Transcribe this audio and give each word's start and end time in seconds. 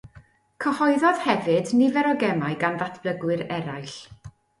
Cyhoeddodd 0.63 1.19
hefyd 1.25 1.73
nifer 1.81 2.09
o 2.13 2.13
gemau 2.23 2.57
gan 2.63 2.79
ddatblygwyr 2.81 3.45
eraill. 3.59 3.95